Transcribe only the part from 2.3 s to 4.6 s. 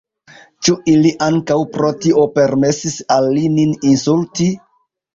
permesis al li nin insulti?